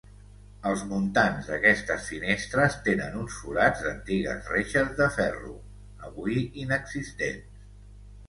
Els 0.67 0.83
muntants 0.91 1.49
d'aquestes 1.49 2.05
finestres 2.13 2.77
tenen 2.87 3.19
uns 3.23 3.35
forats 3.41 3.85
d'antigues 3.87 4.49
reixes 4.53 4.89
de 5.01 5.09
ferro 5.19 5.53
avui 6.09 6.39
inexistents. 6.63 7.69